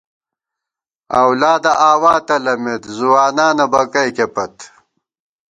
[1.19, 4.55] اؤلادہ آوا تلَمېت، ځوانانہ بکَئیکے پت